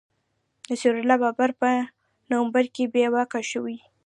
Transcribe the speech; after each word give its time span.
نصیر 0.69 0.93
الله 0.99 1.17
بابر 1.23 1.51
په 1.61 1.69
نومبر 2.29 2.65
کي 2.75 2.83
بې 2.93 3.05
واکه 3.13 3.41
شوی 3.51 3.77